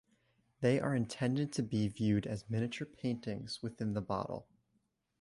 [0.61, 4.47] They are intended to be viewed as miniature paintings within the bottle.